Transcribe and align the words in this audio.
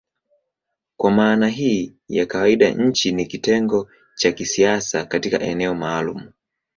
Kwa 0.97 1.11
maana 1.11 1.47
hii 1.47 1.95
ya 2.07 2.25
kawaida 2.25 2.69
nchi 2.69 3.11
ni 3.11 3.25
kitengo 3.25 3.89
cha 4.15 4.31
kisiasa 4.31 5.05
katika 5.05 5.39
eneo 5.41 5.75
maalumu. 5.75 6.31